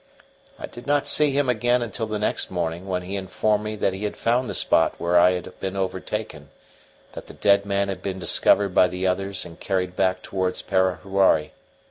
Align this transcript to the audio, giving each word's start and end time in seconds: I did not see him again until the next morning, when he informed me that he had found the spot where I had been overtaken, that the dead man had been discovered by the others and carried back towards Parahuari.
I 0.57 0.65
did 0.65 0.87
not 0.87 1.05
see 1.05 1.29
him 1.29 1.47
again 1.47 1.83
until 1.83 2.07
the 2.07 2.17
next 2.17 2.49
morning, 2.49 2.87
when 2.87 3.03
he 3.03 3.15
informed 3.15 3.63
me 3.63 3.75
that 3.75 3.93
he 3.93 4.03
had 4.03 4.17
found 4.17 4.49
the 4.49 4.55
spot 4.55 4.95
where 4.97 5.15
I 5.19 5.33
had 5.33 5.59
been 5.59 5.75
overtaken, 5.77 6.49
that 7.11 7.27
the 7.27 7.35
dead 7.35 7.67
man 7.67 7.87
had 7.87 8.01
been 8.01 8.17
discovered 8.17 8.73
by 8.73 8.87
the 8.87 9.05
others 9.05 9.45
and 9.45 9.59
carried 9.59 9.95
back 9.95 10.23
towards 10.23 10.63
Parahuari. 10.63 11.51